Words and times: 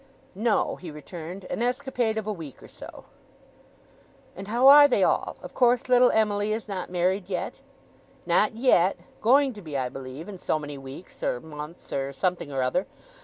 'No,' 0.33 0.77
he 0.77 0.89
returned. 0.89 1.43
'An 1.51 1.61
escapade 1.61 2.17
of 2.17 2.25
a 2.25 2.33
week 2.33 2.63
or 2.63 2.67
so.' 2.67 3.05
'And 4.35 4.47
how 4.47 4.67
are 4.67 4.87
they 4.87 5.03
all? 5.03 5.37
Of 5.43 5.53
course, 5.53 5.87
little 5.87 6.09
Emily 6.09 6.51
is 6.53 6.67
not 6.67 6.89
married 6.89 7.29
yet?' 7.29 7.61
'Not 8.25 8.55
yet. 8.55 8.97
Going 9.21 9.53
to 9.53 9.61
be, 9.61 9.77
I 9.77 9.89
believe 9.89 10.27
in 10.27 10.39
so 10.39 10.57
many 10.57 10.79
weeks, 10.79 11.21
or 11.21 11.39
months, 11.39 11.93
or 11.93 12.13
something 12.13 12.51
or 12.51 12.63
other. 12.63 12.87